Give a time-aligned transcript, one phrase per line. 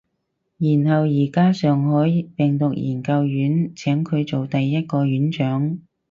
[0.57, 5.77] 然後而家上海病毒研究院請佢做第一個院長